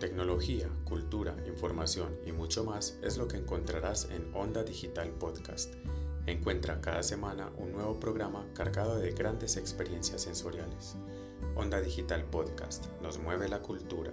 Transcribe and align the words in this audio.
Tecnología, 0.00 0.68
cultura, 0.84 1.34
información 1.48 2.20
y 2.24 2.30
mucho 2.30 2.62
más 2.62 3.00
es 3.02 3.18
lo 3.18 3.26
que 3.26 3.36
encontrarás 3.36 4.08
en 4.12 4.32
Onda 4.32 4.62
Digital 4.62 5.10
Podcast. 5.10 5.74
Encuentra 6.26 6.80
cada 6.80 7.02
semana 7.02 7.50
un 7.56 7.72
nuevo 7.72 7.98
programa 7.98 8.46
cargado 8.54 8.96
de 9.00 9.10
grandes 9.10 9.56
experiencias 9.56 10.22
sensoriales. 10.22 10.94
Onda 11.56 11.80
Digital 11.80 12.24
Podcast 12.26 12.86
nos 13.02 13.18
mueve 13.18 13.48
la 13.48 13.60
cultura. 13.60 14.12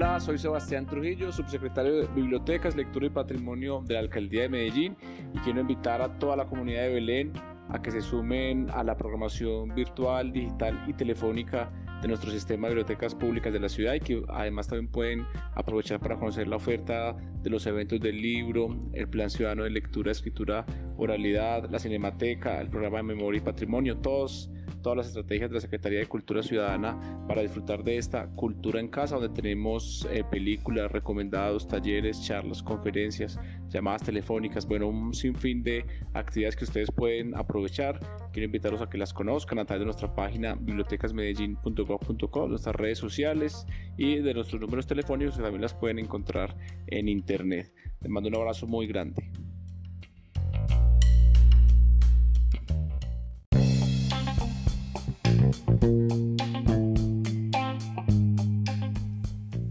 Hola, 0.00 0.20
soy 0.20 0.38
Sebastián 0.38 0.86
Trujillo, 0.86 1.32
subsecretario 1.32 1.96
de 1.96 2.06
Bibliotecas, 2.14 2.76
Lectura 2.76 3.06
y 3.06 3.10
Patrimonio 3.10 3.82
de 3.84 3.94
la 3.94 4.00
Alcaldía 4.00 4.42
de 4.42 4.48
Medellín 4.48 4.96
y 5.34 5.38
quiero 5.40 5.60
invitar 5.60 6.00
a 6.00 6.20
toda 6.20 6.36
la 6.36 6.46
comunidad 6.46 6.82
de 6.82 6.90
Belén 6.90 7.32
a 7.68 7.82
que 7.82 7.90
se 7.90 8.00
sumen 8.00 8.70
a 8.70 8.84
la 8.84 8.96
programación 8.96 9.74
virtual, 9.74 10.32
digital 10.32 10.80
y 10.86 10.92
telefónica 10.92 11.72
de 12.00 12.06
nuestro 12.06 12.30
sistema 12.30 12.68
de 12.68 12.74
bibliotecas 12.74 13.12
públicas 13.12 13.52
de 13.52 13.58
la 13.58 13.68
ciudad 13.68 13.94
y 13.94 13.98
que 13.98 14.22
además 14.28 14.68
también 14.68 14.86
pueden 14.86 15.26
aprovechar 15.56 15.98
para 15.98 16.14
conocer 16.14 16.46
la 16.46 16.54
oferta 16.54 17.16
de 17.42 17.50
los 17.50 17.66
eventos 17.66 17.98
del 17.98 18.22
libro, 18.22 18.68
el 18.92 19.08
plan 19.08 19.28
ciudadano 19.28 19.64
de 19.64 19.70
lectura, 19.70 20.12
escritura, 20.12 20.64
oralidad, 20.96 21.68
la 21.70 21.80
cinemateca, 21.80 22.60
el 22.60 22.70
programa 22.70 22.98
de 22.98 23.02
memoria 23.02 23.38
y 23.38 23.42
patrimonio, 23.42 23.96
todos 23.96 24.48
todas 24.82 24.98
las 24.98 25.06
estrategias 25.08 25.50
de 25.50 25.54
la 25.54 25.60
Secretaría 25.60 25.98
de 26.00 26.06
Cultura 26.06 26.42
Ciudadana 26.42 26.98
para 27.26 27.42
disfrutar 27.42 27.82
de 27.84 27.96
esta 27.98 28.26
cultura 28.28 28.80
en 28.80 28.88
casa, 28.88 29.16
donde 29.16 29.34
tenemos 29.34 30.06
eh, 30.10 30.24
películas, 30.30 30.90
recomendados, 30.90 31.66
talleres, 31.68 32.22
charlas, 32.22 32.62
conferencias, 32.62 33.38
llamadas 33.68 34.02
telefónicas, 34.02 34.66
bueno, 34.66 34.88
un 34.88 35.14
sinfín 35.14 35.62
de 35.62 35.84
actividades 36.14 36.56
que 36.56 36.64
ustedes 36.64 36.90
pueden 36.90 37.36
aprovechar. 37.36 38.00
Quiero 38.32 38.46
invitarlos 38.46 38.82
a 38.82 38.88
que 38.88 38.98
las 38.98 39.12
conozcan 39.12 39.58
a 39.58 39.64
través 39.64 39.80
de 39.80 39.86
nuestra 39.86 40.14
página 40.14 40.54
bibliotecasmedellin.gov.co, 40.54 42.48
nuestras 42.48 42.76
redes 42.76 42.98
sociales 42.98 43.66
y 43.96 44.16
de 44.16 44.34
nuestros 44.34 44.60
números 44.60 44.86
telefónicos 44.86 45.36
que 45.36 45.42
también 45.42 45.62
las 45.62 45.74
pueden 45.74 45.98
encontrar 45.98 46.56
en 46.86 47.08
internet. 47.08 47.72
Les 48.00 48.10
mando 48.10 48.28
un 48.28 48.36
abrazo 48.36 48.66
muy 48.66 48.86
grande. 48.86 49.30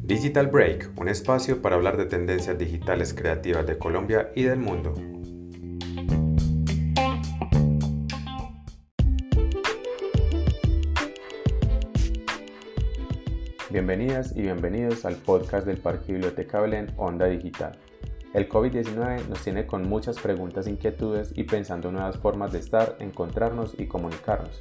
Digital 0.07 0.47
Break, 0.47 0.93
un 0.95 1.09
espacio 1.09 1.61
para 1.61 1.75
hablar 1.75 1.97
de 1.97 2.05
tendencias 2.05 2.57
digitales 2.57 3.13
creativas 3.13 3.67
de 3.67 3.77
Colombia 3.77 4.31
y 4.35 4.43
del 4.43 4.57
mundo. 4.57 4.93
Bienvenidas 13.69 14.33
y 14.33 14.43
bienvenidos 14.43 15.03
al 15.03 15.17
podcast 15.17 15.67
del 15.67 15.75
Parque 15.75 16.13
Biblioteca 16.13 16.61
Belén 16.61 16.93
Onda 16.95 17.25
Digital. 17.25 17.77
El 18.33 18.47
COVID-19 18.47 19.27
nos 19.27 19.41
tiene 19.43 19.67
con 19.67 19.89
muchas 19.89 20.17
preguntas, 20.19 20.67
inquietudes 20.67 21.33
y 21.35 21.43
pensando 21.43 21.91
nuevas 21.91 22.15
formas 22.15 22.53
de 22.53 22.59
estar, 22.59 22.95
encontrarnos 23.01 23.75
y 23.77 23.87
comunicarnos. 23.87 24.57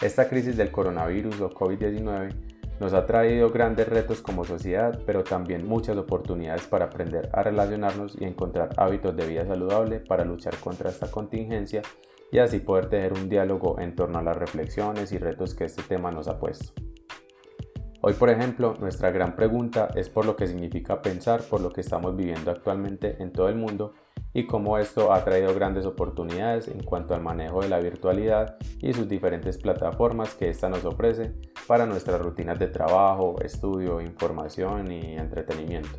Esta 0.00 0.26
crisis 0.26 0.56
del 0.56 0.70
coronavirus 0.70 1.42
o 1.42 1.50
COVID-19 1.50 2.53
nos 2.80 2.92
ha 2.92 3.06
traído 3.06 3.50
grandes 3.50 3.88
retos 3.88 4.20
como 4.20 4.44
sociedad, 4.44 5.00
pero 5.06 5.22
también 5.22 5.66
muchas 5.66 5.96
oportunidades 5.96 6.66
para 6.66 6.86
aprender 6.86 7.28
a 7.32 7.42
relacionarnos 7.42 8.16
y 8.20 8.24
encontrar 8.24 8.70
hábitos 8.76 9.16
de 9.16 9.26
vida 9.26 9.46
saludable 9.46 10.00
para 10.00 10.24
luchar 10.24 10.56
contra 10.56 10.90
esta 10.90 11.10
contingencia 11.10 11.82
y 12.32 12.38
así 12.38 12.58
poder 12.58 12.86
tener 12.86 13.12
un 13.12 13.28
diálogo 13.28 13.78
en 13.78 13.94
torno 13.94 14.18
a 14.18 14.22
las 14.22 14.36
reflexiones 14.36 15.12
y 15.12 15.18
retos 15.18 15.54
que 15.54 15.64
este 15.64 15.82
tema 15.82 16.10
nos 16.10 16.26
ha 16.26 16.38
puesto. 16.38 16.72
Hoy, 18.00 18.12
por 18.14 18.28
ejemplo, 18.28 18.74
nuestra 18.80 19.10
gran 19.10 19.34
pregunta 19.34 19.88
es 19.94 20.10
por 20.10 20.26
lo 20.26 20.36
que 20.36 20.46
significa 20.46 21.00
pensar 21.00 21.42
por 21.42 21.62
lo 21.62 21.70
que 21.70 21.80
estamos 21.80 22.14
viviendo 22.14 22.50
actualmente 22.50 23.22
en 23.22 23.32
todo 23.32 23.48
el 23.48 23.54
mundo 23.54 23.94
y 24.34 24.46
cómo 24.46 24.76
esto 24.76 25.12
ha 25.12 25.24
traído 25.24 25.54
grandes 25.54 25.86
oportunidades 25.86 26.68
en 26.68 26.82
cuanto 26.82 27.14
al 27.14 27.22
manejo 27.22 27.62
de 27.62 27.68
la 27.68 27.78
virtualidad 27.78 28.56
y 28.80 28.92
sus 28.92 29.08
diferentes 29.08 29.56
plataformas 29.56 30.34
que 30.34 30.50
ésta 30.50 30.68
nos 30.68 30.84
ofrece 30.84 31.34
para 31.66 31.86
nuestras 31.86 32.20
rutinas 32.20 32.58
de 32.58 32.68
trabajo, 32.68 33.36
estudio, 33.42 34.00
información 34.00 34.90
y 34.90 35.16
entretenimiento. 35.16 35.98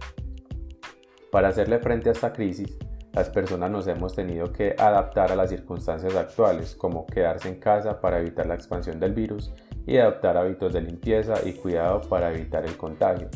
Para 1.32 1.50
hacerle 1.50 1.80
frente 1.80 2.10
a 2.10 2.12
esta 2.14 2.32
crisis, 2.32 2.78
las 3.14 3.30
personas 3.30 3.72
nos 3.72 3.88
hemos 3.88 4.14
tenido 4.14 4.52
que 4.52 4.76
adaptar 4.78 5.32
a 5.32 5.36
las 5.36 5.50
circunstancias 5.50 6.16
actuales, 6.16 6.76
como 6.76 7.06
quedarse 7.06 7.48
en 7.48 7.60
casa 7.60 8.00
para 8.02 8.20
evitar 8.20 8.46
la 8.46 8.56
expansión 8.56 9.00
del 9.00 9.14
virus 9.14 9.54
y 9.88 9.98
adoptar 9.98 10.38
hábitos 10.38 10.74
de 10.74 10.82
limpieza 10.82 11.36
y 11.46 11.54
cuidado 11.54 12.02
para 12.02 12.34
evitar 12.34 12.66
el 12.66 12.76
contagio. 12.76 13.30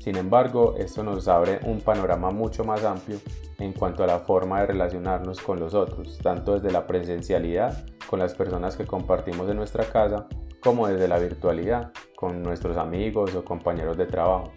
Sin 0.00 0.16
embargo, 0.16 0.74
esto 0.78 1.02
nos 1.02 1.28
abre 1.28 1.60
un 1.64 1.80
panorama 1.80 2.30
mucho 2.30 2.64
más 2.64 2.84
amplio 2.84 3.18
en 3.58 3.72
cuanto 3.72 4.02
a 4.02 4.06
la 4.06 4.18
forma 4.18 4.60
de 4.60 4.66
relacionarnos 4.66 5.40
con 5.40 5.60
los 5.60 5.74
otros, 5.74 6.18
tanto 6.18 6.54
desde 6.54 6.72
la 6.72 6.86
presencialidad 6.86 7.84
con 8.08 8.18
las 8.18 8.34
personas 8.34 8.76
que 8.76 8.86
compartimos 8.86 9.48
en 9.48 9.56
nuestra 9.58 9.84
casa, 9.84 10.26
como 10.60 10.86
desde 10.86 11.08
la 11.08 11.18
virtualidad 11.18 11.92
con 12.14 12.42
nuestros 12.42 12.76
amigos 12.76 13.34
o 13.34 13.44
compañeros 13.44 13.96
de 13.96 14.06
trabajo. 14.06 14.52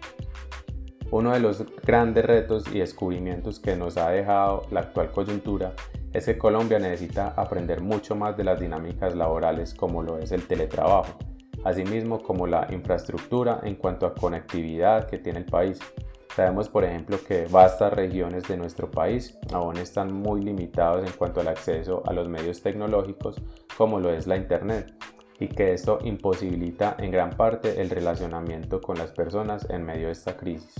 Uno 1.10 1.32
de 1.32 1.40
los 1.40 1.64
grandes 1.82 2.24
retos 2.24 2.64
y 2.72 2.80
descubrimientos 2.80 3.60
que 3.60 3.76
nos 3.76 3.96
ha 3.96 4.10
dejado 4.10 4.62
la 4.70 4.80
actual 4.80 5.10
coyuntura 5.10 5.72
es 6.12 6.26
que 6.26 6.38
Colombia 6.38 6.78
necesita 6.78 7.34
aprender 7.36 7.80
mucho 7.80 8.14
más 8.14 8.36
de 8.36 8.44
las 8.44 8.60
dinámicas 8.60 9.14
laborales 9.14 9.74
como 9.74 10.02
lo 10.02 10.18
es 10.18 10.32
el 10.32 10.46
teletrabajo, 10.46 11.18
asimismo 11.64 12.22
como 12.22 12.46
la 12.46 12.66
infraestructura 12.70 13.60
en 13.62 13.76
cuanto 13.76 14.06
a 14.06 14.14
conectividad 14.14 15.06
que 15.08 15.18
tiene 15.18 15.40
el 15.40 15.46
país, 15.46 15.78
Sabemos, 16.34 16.68
por 16.68 16.82
ejemplo, 16.82 17.16
que 17.24 17.46
vastas 17.46 17.92
regiones 17.92 18.42
de 18.48 18.56
nuestro 18.56 18.90
país 18.90 19.38
aún 19.52 19.76
están 19.76 20.12
muy 20.12 20.42
limitados 20.42 21.06
en 21.06 21.12
cuanto 21.16 21.40
al 21.40 21.46
acceso 21.46 22.02
a 22.06 22.12
los 22.12 22.28
medios 22.28 22.60
tecnológicos 22.60 23.40
como 23.76 24.00
lo 24.00 24.10
es 24.10 24.26
la 24.26 24.36
Internet 24.36 24.92
y 25.40 25.48
que 25.48 25.72
esto 25.72 25.98
imposibilita 26.02 26.96
en 26.98 27.10
gran 27.10 27.30
parte 27.30 27.80
el 27.80 27.90
relacionamiento 27.90 28.80
con 28.80 28.98
las 28.98 29.10
personas 29.10 29.68
en 29.70 29.84
medio 29.84 30.06
de 30.06 30.12
esta 30.12 30.36
crisis. 30.36 30.74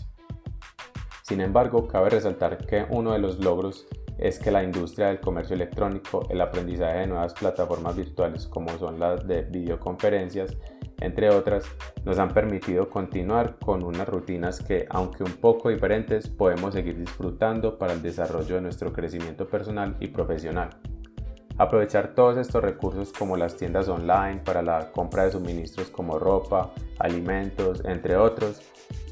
Sin 1.23 1.41
embargo, 1.41 1.89
cabe 1.89 2.11
resaltar 2.11 2.59
que 2.59 2.87
uno 2.91 3.13
de 3.13 3.19
los 3.19 3.39
logros 3.39 3.87
es 4.19 4.39
que 4.39 4.51
la 4.51 4.63
industria 4.63 5.09
del 5.09 5.21
comercio 5.21 5.55
electrónico, 5.55 6.27
el 6.31 6.41
aprendizaje 6.41 6.99
de 6.99 7.07
nuevas 7.07 7.35
plataformas 7.35 7.97
virtuales 7.97 8.47
como 8.47 8.79
son 8.79 9.01
las 9.01 9.27
de 9.27 9.43
videoconferencias 9.43 10.57
entre 11.01 11.29
otras, 11.31 11.65
nos 12.05 12.19
han 12.19 12.33
permitido 12.33 12.89
continuar 12.89 13.59
con 13.59 13.83
unas 13.83 14.09
rutinas 14.09 14.61
que, 14.61 14.87
aunque 14.89 15.25
un 15.25 15.33
poco 15.33 15.69
diferentes, 15.69 16.29
podemos 16.29 16.73
seguir 16.73 16.99
disfrutando 16.99 17.79
para 17.79 17.93
el 17.93 18.03
desarrollo 18.03 18.55
de 18.55 18.63
nuestro 18.63 18.93
crecimiento 18.93 19.47
personal 19.49 19.97
y 20.01 20.09
profesional. 20.09 20.71
Aprovechar 21.57 22.15
todos 22.15 22.37
estos 22.37 22.63
recursos 22.63 23.13
como 23.13 23.37
las 23.37 23.57
tiendas 23.57 23.89
online 23.89 24.41
para 24.45 24.61
la 24.61 24.91
compra 24.91 25.25
de 25.25 25.33
suministros 25.33 25.89
como 25.89 26.19
ropa, 26.19 26.73
alimentos, 26.99 27.85
entre 27.85 28.17
otros, 28.17 28.61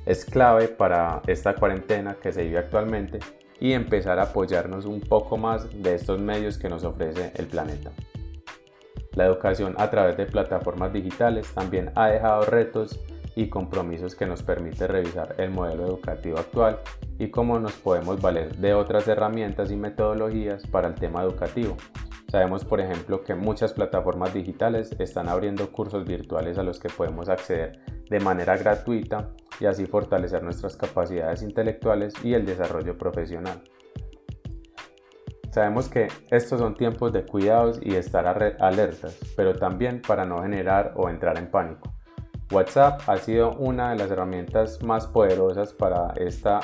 es 0.07 0.25
clave 0.25 0.67
para 0.67 1.23
esta 1.29 1.55
cuarentena 1.55 2.17
que 2.21 2.33
se 2.33 2.43
vive 2.43 2.59
actualmente 2.59 3.21
y 3.61 3.75
empezar 3.75 4.19
a 4.19 4.25
apoyarnos 4.25 4.87
un 4.87 5.01
poco 5.01 5.37
más 5.37 5.69
de 5.83 5.95
estos 5.95 6.21
medios 6.21 6.59
que 6.59 6.69
nos 6.69 6.83
ofrece 6.83 7.33
el 7.37 7.47
planeta. 7.47 7.93
La 9.15 9.27
educación 9.27 9.77
a 9.79 9.89
través 9.89 10.17
de 10.17 10.27
plataformas 10.27 10.93
digitales 10.93 11.47
también 11.55 11.93
ha 11.95 12.09
dejado 12.09 12.45
retos 12.45 12.99
y 13.37 13.49
compromisos 13.49 14.17
que 14.17 14.27
nos 14.27 14.43
permite 14.43 14.89
revisar 14.89 15.37
el 15.39 15.51
modelo 15.51 15.87
educativo 15.87 16.39
actual 16.39 16.81
y 17.19 17.31
cómo 17.31 17.61
nos 17.61 17.75
podemos 17.75 18.21
valer 18.21 18.57
de 18.57 18.75
otras 18.75 19.07
herramientas 19.07 19.71
y 19.71 19.77
metodologías 19.77 20.67
para 20.67 20.89
el 20.89 20.95
tema 20.95 21.23
educativo. 21.23 21.77
Sabemos, 22.33 22.65
por 22.65 22.81
ejemplo, 22.81 23.23
que 23.23 23.35
muchas 23.35 23.75
plataformas 23.75 24.33
digitales 24.33 24.97
están 24.99 25.29
abriendo 25.29 25.71
cursos 25.71 26.07
virtuales 26.07 26.57
a 26.57 26.63
los 26.63 26.81
que 26.81 26.89
podemos 26.89 27.29
acceder 27.29 27.79
de 28.09 28.21
manera 28.21 28.57
gratuita 28.57 29.29
y 29.61 29.67
así 29.67 29.85
fortalecer 29.85 30.43
nuestras 30.43 30.75
capacidades 30.75 31.43
intelectuales 31.43 32.15
y 32.25 32.33
el 32.33 32.47
desarrollo 32.47 32.97
profesional. 32.97 33.63
Sabemos 35.51 35.91
que 35.91 36.09
estos 36.31 36.59
son 36.59 36.75
tiempos 36.75 37.13
de 37.13 37.27
cuidados 37.27 37.79
y 37.83 37.97
estar 37.97 38.27
alertas, 38.27 39.19
pero 39.37 39.55
también 39.55 40.01
para 40.01 40.25
no 40.25 40.41
generar 40.41 40.95
o 40.97 41.11
entrar 41.11 41.37
en 41.37 41.51
pánico. 41.51 41.93
WhatsApp 42.51 43.03
ha 43.09 43.19
sido 43.19 43.51
una 43.59 43.91
de 43.91 43.97
las 43.97 44.11
herramientas 44.11 44.83
más 44.83 45.07
poderosas 45.07 45.75
para, 45.75 46.15
esta, 46.17 46.61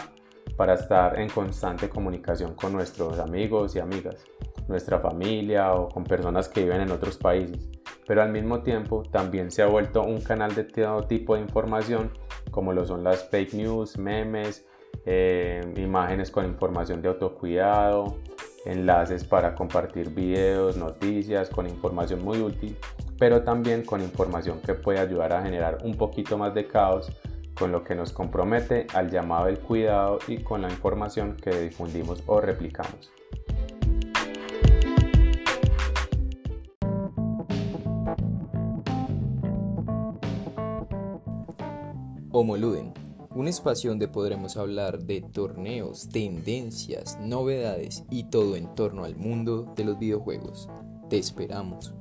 para 0.57 0.73
estar 0.73 1.21
en 1.21 1.29
constante 1.29 1.91
comunicación 1.91 2.55
con 2.55 2.73
nuestros 2.73 3.19
amigos 3.19 3.77
y 3.77 3.81
amigas, 3.81 4.25
nuestra 4.69 5.01
familia 5.01 5.73
o 5.73 5.89
con 5.89 6.05
personas 6.05 6.49
que 6.49 6.63
viven 6.63 6.83
en 6.83 6.91
otros 6.91 7.17
países, 7.17 7.69
pero 8.07 8.23
al 8.23 8.31
mismo 8.31 8.63
tiempo 8.63 9.03
también 9.11 9.51
se 9.51 9.63
ha 9.63 9.67
vuelto 9.67 10.03
un 10.03 10.21
canal 10.21 10.55
de 10.55 10.65
todo 10.65 11.03
tipo 11.03 11.35
de 11.35 11.43
información 11.43 12.11
como 12.51 12.73
lo 12.73 12.85
son 12.85 13.05
las 13.05 13.29
fake 13.29 13.55
news, 13.55 13.99
memes, 13.99 14.67
eh, 15.05 15.61
imágenes 15.77 16.31
con 16.31 16.45
información 16.45 17.03
de 17.03 17.09
autocuidado, 17.09 18.19
enlaces 18.65 19.25
para 19.25 19.55
compartir 19.55 20.11
videos, 20.11 20.77
noticias, 20.77 21.49
con 21.49 21.67
información 21.67 22.25
muy 22.25 22.41
útil, 22.41 22.77
pero 23.19 23.43
también 23.43 23.85
con 23.85 24.03
información 24.03 24.61
que 24.61 24.75
puede 24.75 24.99
ayudar 24.99 25.33
a 25.33 25.43
generar 25.43 25.79
un 25.85 25.97
poquito 25.97 26.37
más 26.37 26.55
de 26.55 26.67
caos 26.67 27.11
con 27.59 27.73
lo 27.73 27.83
que 27.83 27.95
nos 27.95 28.13
compromete 28.13 28.87
al 28.95 29.11
llamado 29.11 29.47
del 29.47 29.59
cuidado 29.59 30.19
y 30.29 30.39
con 30.39 30.63
la 30.63 30.71
información 30.71 31.37
que 31.37 31.51
difundimos 31.51 32.23
o 32.27 32.41
replicamos. 32.41 33.11
Homoluden, 42.31 42.93
un 43.31 43.49
espacio 43.49 43.89
donde 43.89 44.07
podremos 44.07 44.59
hablar 44.59 44.99
de 44.99 45.23
torneos, 45.23 46.11
tendencias, 46.11 47.19
novedades 47.23 48.05
y 48.11 48.25
todo 48.25 48.55
en 48.57 48.75
torno 48.75 49.05
al 49.05 49.17
mundo 49.17 49.73
de 49.75 49.85
los 49.85 49.99
videojuegos. 49.99 50.69
Te 51.09 51.17
esperamos. 51.17 51.95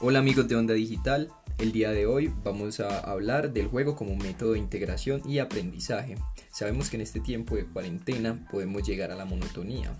Hola 0.00 0.20
amigos 0.20 0.48
de 0.48 0.56
Onda 0.56 0.72
Digital, 0.72 1.28
el 1.58 1.72
día 1.72 1.90
de 1.90 2.06
hoy 2.06 2.32
vamos 2.42 2.80
a 2.80 3.00
hablar 3.00 3.52
del 3.52 3.66
juego 3.66 3.96
como 3.96 4.16
método 4.16 4.52
de 4.52 4.60
integración 4.60 5.20
y 5.28 5.40
aprendizaje. 5.40 6.16
Sabemos 6.50 6.90
que 6.90 6.96
en 6.96 7.02
este 7.02 7.20
tiempo 7.20 7.54
de 7.56 7.66
cuarentena 7.66 8.46
podemos 8.50 8.82
llegar 8.82 9.10
a 9.12 9.16
la 9.16 9.24
monotonía. 9.24 9.96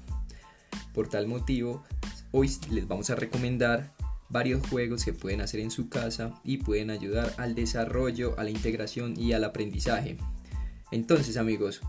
Por 0.93 1.08
tal 1.08 1.26
motivo, 1.26 1.85
hoy 2.32 2.50
les 2.70 2.88
vamos 2.88 3.08
a 3.11 3.14
recomendar 3.14 3.94
varios 4.29 4.67
juegos 4.69 5.05
que 5.05 5.12
pueden 5.12 5.41
hacer 5.41 5.61
en 5.61 5.70
su 5.70 5.88
casa 5.88 6.41
y 6.44 6.58
pueden 6.58 6.91
ayudar 6.91 7.35
al 7.37 7.55
desarrollo, 7.55 8.38
a 8.38 8.44
la 8.44 8.50
integración 8.50 9.19
y 9.19 9.32
al 9.32 9.44
aprendizaje. 9.44 10.17
Entonces 10.91 11.37
amigos, 11.37 11.82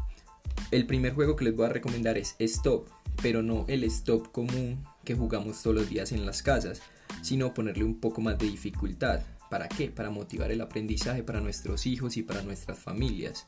el 0.70 0.86
primer 0.86 1.14
juego 1.14 1.36
que 1.36 1.46
les 1.46 1.56
voy 1.56 1.66
a 1.66 1.70
recomendar 1.70 2.18
es 2.18 2.36
Stop, 2.40 2.88
pero 3.22 3.42
no 3.42 3.66
el 3.68 3.84
Stop 3.86 4.32
común 4.32 4.84
que 5.04 5.16
jugamos 5.16 5.62
todos 5.62 5.76
los 5.76 5.90
días 5.90 6.12
en 6.12 6.26
las 6.26 6.44
casas, 6.44 6.82
sino 7.24 7.54
ponerle 7.54 7.84
un 7.84 8.00
poco 8.00 8.22
más 8.22 8.38
de 8.38 8.46
dificultad. 8.46 9.22
¿Para 9.50 9.68
qué? 9.68 9.90
Para 9.90 10.12
motivar 10.12 10.52
el 10.52 10.62
aprendizaje 10.62 11.24
para 11.24 11.42
nuestros 11.42 11.86
hijos 11.86 12.16
y 12.16 12.24
para 12.24 12.42
nuestras 12.44 12.80
familias. 12.80 13.46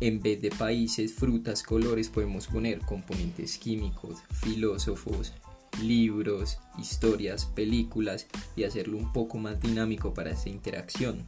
En 0.00 0.22
vez 0.22 0.40
de 0.40 0.50
países, 0.50 1.12
frutas, 1.12 1.62
colores, 1.62 2.08
podemos 2.08 2.46
poner 2.46 2.80
componentes 2.80 3.58
químicos, 3.58 4.20
filósofos, 4.32 5.34
libros, 5.82 6.58
historias, 6.78 7.44
películas 7.44 8.26
y 8.56 8.64
hacerlo 8.64 8.96
un 8.96 9.12
poco 9.12 9.36
más 9.36 9.60
dinámico 9.60 10.14
para 10.14 10.30
esta 10.30 10.48
interacción. 10.48 11.26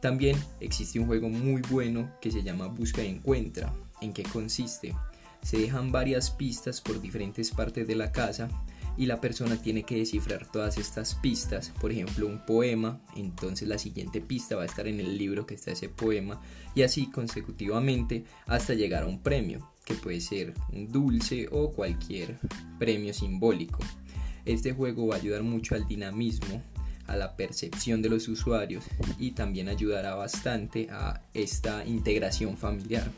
También 0.00 0.38
existe 0.60 0.98
un 0.98 1.06
juego 1.06 1.28
muy 1.28 1.60
bueno 1.68 2.10
que 2.22 2.30
se 2.30 2.42
llama 2.42 2.68
Busca 2.68 3.02
y 3.02 3.08
Encuentra. 3.08 3.74
¿En 4.00 4.14
qué 4.14 4.22
consiste? 4.22 4.94
Se 5.42 5.58
dejan 5.58 5.92
varias 5.92 6.30
pistas 6.30 6.80
por 6.80 7.02
diferentes 7.02 7.50
partes 7.50 7.86
de 7.86 7.94
la 7.94 8.10
casa 8.10 8.48
y 8.98 9.06
la 9.06 9.20
persona 9.20 9.62
tiene 9.62 9.84
que 9.84 9.96
descifrar 9.96 10.50
todas 10.50 10.76
estas 10.76 11.14
pistas, 11.14 11.72
por 11.80 11.92
ejemplo 11.92 12.26
un 12.26 12.44
poema, 12.44 13.00
entonces 13.16 13.68
la 13.68 13.78
siguiente 13.78 14.20
pista 14.20 14.56
va 14.56 14.64
a 14.64 14.66
estar 14.66 14.88
en 14.88 14.98
el 14.98 15.16
libro 15.16 15.46
que 15.46 15.54
está 15.54 15.70
ese 15.70 15.88
poema 15.88 16.42
y 16.74 16.82
así 16.82 17.06
consecutivamente 17.06 18.24
hasta 18.46 18.74
llegar 18.74 19.04
a 19.04 19.06
un 19.06 19.22
premio, 19.22 19.70
que 19.84 19.94
puede 19.94 20.20
ser 20.20 20.52
un 20.72 20.90
dulce 20.90 21.48
o 21.52 21.70
cualquier 21.70 22.40
premio 22.80 23.14
simbólico. 23.14 23.78
Este 24.44 24.72
juego 24.72 25.06
va 25.06 25.14
a 25.14 25.18
ayudar 25.18 25.44
mucho 25.44 25.76
al 25.76 25.86
dinamismo, 25.86 26.60
a 27.06 27.14
la 27.14 27.36
percepción 27.36 28.02
de 28.02 28.08
los 28.08 28.26
usuarios 28.26 28.84
y 29.16 29.30
también 29.30 29.68
ayudará 29.68 30.16
bastante 30.16 30.88
a 30.90 31.22
esta 31.34 31.86
integración 31.86 32.56
familiar. 32.56 33.08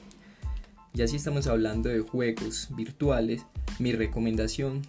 Ya 0.93 1.09
si 1.09 1.17
estamos 1.17 1.47
hablando 1.47 1.89
de 1.89 2.01
juegos 2.01 2.69
virtuales, 2.77 3.47
mi 3.79 3.93
recomendación 3.93 4.83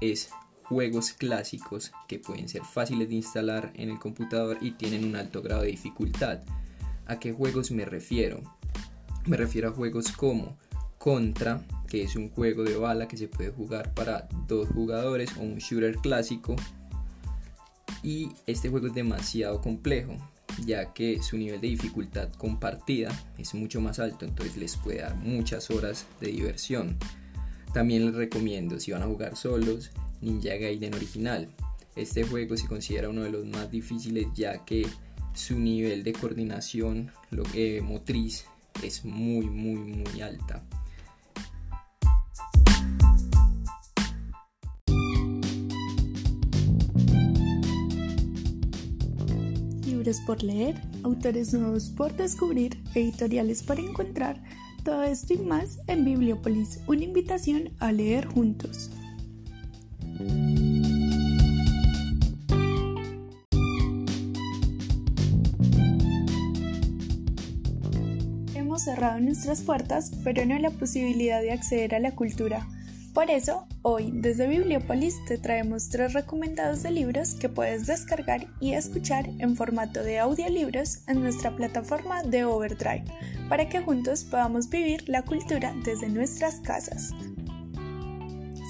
es 0.00 0.30
juegos 0.64 1.12
clásicos 1.12 1.92
que 2.08 2.18
pueden 2.18 2.48
ser 2.48 2.62
fáciles 2.62 3.08
de 3.08 3.16
instalar 3.16 3.72
en 3.74 3.90
el 3.90 3.98
computador 3.98 4.58
y 4.60 4.72
tienen 4.72 5.04
un 5.04 5.16
alto 5.16 5.42
grado 5.42 5.62
de 5.62 5.68
dificultad. 5.68 6.40
¿A 7.06 7.18
qué 7.18 7.32
juegos 7.32 7.70
me 7.70 7.84
refiero? 7.84 8.42
Me 9.26 9.36
refiero 9.36 9.68
a 9.68 9.72
juegos 9.72 10.12
como 10.12 10.56
Contra, 10.98 11.62
que 11.86 12.02
es 12.02 12.16
un 12.16 12.30
juego 12.30 12.64
de 12.64 12.76
bala 12.76 13.08
que 13.08 13.18
se 13.18 13.28
puede 13.28 13.50
jugar 13.50 13.92
para 13.92 14.26
dos 14.48 14.68
jugadores 14.70 15.36
o 15.36 15.42
un 15.42 15.58
shooter 15.58 15.96
clásico. 15.96 16.56
Y 18.02 18.30
este 18.46 18.70
juego 18.70 18.86
es 18.86 18.94
demasiado 18.94 19.60
complejo, 19.60 20.16
ya 20.64 20.94
que 20.94 21.22
su 21.22 21.36
nivel 21.36 21.60
de 21.60 21.68
dificultad 21.68 22.32
compartida 22.32 23.10
es 23.36 23.54
mucho 23.54 23.82
más 23.82 23.98
alto, 23.98 24.24
entonces 24.24 24.56
les 24.56 24.76
puede 24.76 25.02
dar 25.02 25.14
muchas 25.16 25.70
horas 25.70 26.06
de 26.20 26.28
diversión. 26.28 26.96
También 27.74 28.06
les 28.06 28.14
recomiendo, 28.14 28.78
si 28.78 28.92
van 28.92 29.02
a 29.02 29.06
jugar 29.06 29.36
solos, 29.36 29.90
Ninja 30.20 30.54
Gaiden 30.54 30.94
original. 30.94 31.48
Este 31.96 32.22
juego 32.22 32.56
se 32.56 32.68
considera 32.68 33.08
uno 33.08 33.24
de 33.24 33.32
los 33.32 33.44
más 33.46 33.68
difíciles 33.68 34.28
ya 34.32 34.64
que 34.64 34.86
su 35.34 35.58
nivel 35.58 36.04
de 36.04 36.12
coordinación 36.12 37.10
lo, 37.32 37.42
que 37.42 37.82
motriz 37.82 38.44
es 38.84 39.04
muy 39.04 39.46
muy 39.46 39.74
muy 39.74 40.20
alta. 40.20 40.64
Libros 49.84 50.20
por 50.24 50.44
leer, 50.44 50.80
autores 51.02 51.52
nuevos 51.52 51.90
por 51.90 52.14
descubrir, 52.14 52.80
editoriales 52.94 53.64
para 53.64 53.80
encontrar 53.80 54.40
todo 54.84 55.02
esto 55.02 55.32
y 55.32 55.38
más 55.38 55.78
en 55.86 56.04
Bibliopolis, 56.04 56.80
una 56.86 57.02
invitación 57.02 57.70
a 57.80 57.90
leer 57.90 58.26
juntos. 58.26 58.90
Hemos 68.54 68.82
cerrado 68.82 69.20
nuestras 69.20 69.62
puertas, 69.62 70.12
pero 70.22 70.44
no 70.44 70.58
la 70.58 70.70
posibilidad 70.70 71.40
de 71.40 71.52
acceder 71.52 71.94
a 71.94 72.00
la 72.00 72.14
cultura. 72.14 72.68
Por 73.14 73.30
eso, 73.30 73.68
hoy 73.82 74.10
desde 74.12 74.48
Bibliopolis 74.48 75.24
te 75.26 75.38
traemos 75.38 75.88
tres 75.88 76.14
recomendados 76.14 76.82
de 76.82 76.90
libros 76.90 77.34
que 77.34 77.48
puedes 77.48 77.86
descargar 77.86 78.48
y 78.58 78.72
escuchar 78.72 79.30
en 79.38 79.54
formato 79.54 80.02
de 80.02 80.18
audiolibros 80.18 81.06
en 81.06 81.20
nuestra 81.20 81.54
plataforma 81.54 82.24
de 82.24 82.44
Overdrive, 82.44 83.04
para 83.48 83.68
que 83.68 83.80
juntos 83.80 84.24
podamos 84.24 84.68
vivir 84.68 85.08
la 85.08 85.22
cultura 85.22 85.72
desde 85.84 86.08
nuestras 86.08 86.56
casas. 86.58 87.14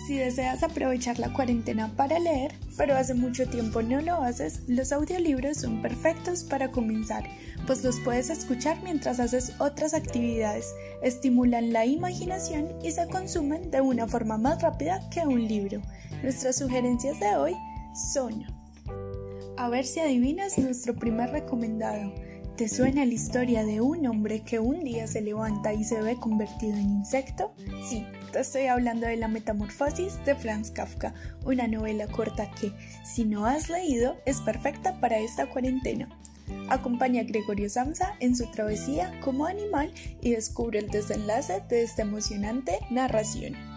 Si 0.06 0.18
deseas 0.18 0.62
aprovechar 0.62 1.18
la 1.18 1.32
cuarentena 1.32 1.90
para 1.96 2.18
leer, 2.18 2.54
pero 2.76 2.94
hace 2.94 3.14
mucho 3.14 3.48
tiempo 3.48 3.80
no 3.80 4.02
lo 4.02 4.16
haces, 4.16 4.60
los 4.68 4.92
audiolibros 4.92 5.56
son 5.56 5.80
perfectos 5.80 6.44
para 6.44 6.70
comenzar, 6.70 7.24
pues 7.66 7.82
los 7.82 7.98
puedes 8.00 8.28
escuchar 8.28 8.82
mientras 8.82 9.18
haces 9.18 9.54
otras 9.60 9.94
actividades, 9.94 10.74
estimulan 11.02 11.72
la 11.72 11.86
imaginación 11.86 12.68
y 12.82 12.90
se 12.90 13.08
consumen 13.08 13.70
de 13.70 13.80
una 13.80 14.06
forma 14.06 14.36
más 14.36 14.60
rápida 14.60 15.00
que 15.08 15.20
un 15.20 15.48
libro. 15.48 15.80
Nuestras 16.22 16.56
sugerencias 16.56 17.18
de 17.18 17.36
hoy 17.36 17.54
son... 18.12 18.44
A 19.56 19.70
ver 19.70 19.86
si 19.86 20.00
adivinas 20.00 20.58
nuestro 20.58 20.94
primer 20.94 21.30
recomendado. 21.30 22.12
¿Te 22.56 22.68
suena 22.68 23.04
la 23.04 23.12
historia 23.12 23.64
de 23.64 23.80
un 23.80 24.06
hombre 24.06 24.42
que 24.42 24.60
un 24.60 24.84
día 24.84 25.08
se 25.08 25.20
levanta 25.20 25.74
y 25.74 25.82
se 25.82 26.00
ve 26.00 26.14
convertido 26.14 26.76
en 26.76 26.88
insecto? 26.88 27.52
Sí, 27.90 28.06
te 28.30 28.38
estoy 28.38 28.66
hablando 28.66 29.08
de 29.08 29.16
La 29.16 29.26
Metamorfosis 29.26 30.24
de 30.24 30.36
Franz 30.36 30.70
Kafka, 30.70 31.14
una 31.44 31.66
novela 31.66 32.06
corta 32.06 32.52
que, 32.52 32.72
si 33.04 33.24
no 33.24 33.44
has 33.44 33.68
leído, 33.68 34.18
es 34.24 34.40
perfecta 34.40 35.00
para 35.00 35.18
esta 35.18 35.46
cuarentena. 35.46 36.08
Acompaña 36.68 37.22
a 37.22 37.24
Gregorio 37.24 37.68
Samsa 37.68 38.14
en 38.20 38.36
su 38.36 38.48
travesía 38.52 39.18
como 39.20 39.46
animal 39.46 39.92
y 40.20 40.30
descubre 40.30 40.78
el 40.78 40.90
desenlace 40.90 41.60
de 41.68 41.82
esta 41.82 42.02
emocionante 42.02 42.78
narración. 42.88 43.73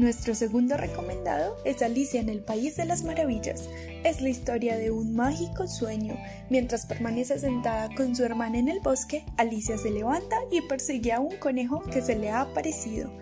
Nuestro 0.00 0.34
segundo 0.34 0.78
recomendado 0.78 1.58
es 1.66 1.82
Alicia 1.82 2.22
en 2.22 2.30
el 2.30 2.40
País 2.40 2.74
de 2.74 2.86
las 2.86 3.04
Maravillas. 3.04 3.68
Es 4.02 4.22
la 4.22 4.30
historia 4.30 4.78
de 4.78 4.90
un 4.90 5.14
mágico 5.14 5.68
sueño. 5.68 6.16
Mientras 6.48 6.86
permanece 6.86 7.38
sentada 7.38 7.94
con 7.94 8.16
su 8.16 8.24
hermana 8.24 8.58
en 8.58 8.70
el 8.70 8.80
bosque, 8.80 9.26
Alicia 9.36 9.76
se 9.76 9.90
levanta 9.90 10.38
y 10.50 10.62
persigue 10.62 11.12
a 11.12 11.20
un 11.20 11.36
conejo 11.36 11.82
que 11.82 12.00
se 12.00 12.16
le 12.16 12.30
ha 12.30 12.40
aparecido. 12.40 13.12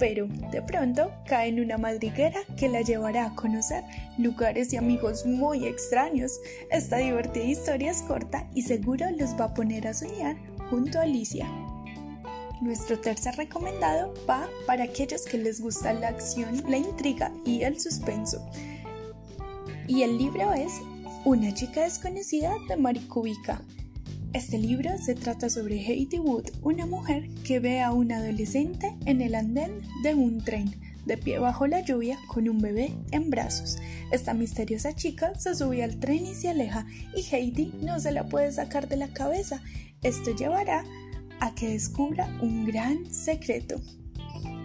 Pero, 0.00 0.26
de 0.26 0.60
pronto, 0.60 1.12
cae 1.24 1.50
en 1.50 1.60
una 1.60 1.78
madriguera 1.78 2.40
que 2.56 2.68
la 2.68 2.80
llevará 2.80 3.26
a 3.26 3.36
conocer 3.36 3.84
lugares 4.18 4.72
y 4.72 4.76
amigos 4.76 5.24
muy 5.26 5.68
extraños. 5.68 6.40
Esta 6.72 6.96
divertida 6.96 7.44
historia 7.44 7.92
es 7.92 8.02
corta 8.02 8.50
y 8.56 8.62
seguro 8.62 9.06
los 9.16 9.38
va 9.38 9.44
a 9.44 9.54
poner 9.54 9.86
a 9.86 9.94
soñar 9.94 10.34
junto 10.68 10.98
a 10.98 11.02
Alicia. 11.02 11.46
Nuestro 12.60 12.98
tercer 12.98 13.34
recomendado 13.36 14.14
va 14.28 14.48
para 14.66 14.84
aquellos 14.84 15.22
que 15.22 15.38
les 15.38 15.60
gusta 15.60 15.92
la 15.92 16.08
acción, 16.08 16.62
la 16.68 16.78
intriga 16.78 17.32
y 17.44 17.62
el 17.62 17.80
suspenso. 17.80 18.46
Y 19.86 20.02
el 20.02 20.16
libro 20.16 20.52
es 20.52 20.72
Una 21.24 21.52
chica 21.52 21.82
desconocida 21.82 22.54
de 22.68 22.76
Marikubica. 22.76 23.60
Este 24.32 24.58
libro 24.58 24.90
se 24.98 25.14
trata 25.14 25.50
sobre 25.50 25.76
Heidi 25.76 26.18
Wood, 26.18 26.50
una 26.62 26.86
mujer 26.86 27.28
que 27.44 27.60
ve 27.60 27.80
a 27.80 27.92
un 27.92 28.12
adolescente 28.12 28.94
en 29.04 29.20
el 29.20 29.34
andén 29.34 29.82
de 30.02 30.14
un 30.14 30.42
tren, 30.42 30.74
de 31.06 31.16
pie 31.16 31.38
bajo 31.38 31.66
la 31.66 31.80
lluvia 31.80 32.18
con 32.28 32.48
un 32.48 32.58
bebé 32.58 32.94
en 33.10 33.30
brazos. 33.30 33.76
Esta 34.10 34.32
misteriosa 34.32 34.94
chica 34.94 35.34
se 35.38 35.54
sube 35.54 35.82
al 35.82 36.00
tren 36.00 36.26
y 36.26 36.34
se 36.34 36.48
aleja 36.48 36.86
y 37.14 37.22
Heidi 37.22 37.74
no 37.82 38.00
se 38.00 38.12
la 38.12 38.28
puede 38.28 38.52
sacar 38.52 38.88
de 38.88 38.96
la 38.96 39.08
cabeza. 39.08 39.62
Esto 40.02 40.34
llevará 40.34 40.84
a 41.44 41.54
que 41.54 41.68
descubra 41.68 42.26
un 42.40 42.64
gran 42.64 43.04
secreto. 43.12 43.76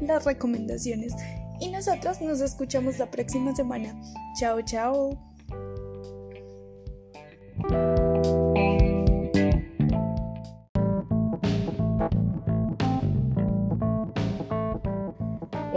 las 0.00 0.24
recomendaciones. 0.24 1.14
Y 1.60 1.68
nosotros 1.68 2.20
nos 2.20 2.40
escuchamos 2.40 2.98
la 2.98 3.08
próxima 3.10 3.54
semana. 3.54 3.94
Chao, 4.40 4.60
chao. 4.62 5.37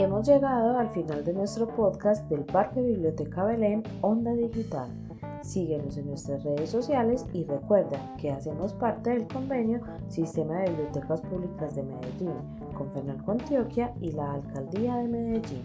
Hemos 0.01 0.27
llegado 0.27 0.79
al 0.79 0.89
final 0.89 1.24
de 1.24 1.31
nuestro 1.31 1.67
podcast 1.67 2.27
del 2.27 2.43
Parque 2.43 2.81
Biblioteca 2.81 3.43
Belén 3.43 3.84
Onda 4.01 4.34
Digital. 4.34 4.89
Síguenos 5.43 5.96
en 5.96 6.08
nuestras 6.08 6.43
redes 6.43 6.72
sociales 6.72 7.27
y 7.34 7.43
recuerda 7.43 8.15
que 8.17 8.31
hacemos 8.31 8.74
parte 8.74 9.12
del 9.12 9.27
convenio 9.27 9.79
Sistema 10.08 10.62
de 10.62 10.72
Bibliotecas 10.72 11.22
Públicas 11.22 11.75
de 11.75 11.84
Medellín 11.84 12.34
con 12.74 12.91
Fenalco 12.91 13.34
Antioquia 13.34 13.93
y 14.01 14.12
la 14.13 14.34
Alcaldía 14.34 14.96
de 14.96 15.08
Medellín. 15.08 15.62